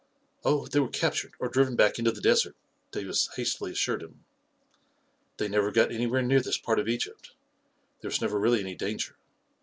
[0.43, 2.55] Oh, they were captured or driven back into the desert,"
[2.91, 4.25] Davis hastily assured him."
[5.37, 7.33] They never got anywhere near this part of Egypt—
[8.01, 9.17] there was never really any danger.